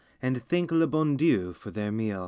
And 0.19 0.43
thank 0.47 0.71
le 0.71 0.87
bon 0.87 1.15
Dieii 1.15 1.53
for 1.53 1.69
their 1.69 1.91
meal. 1.91 2.19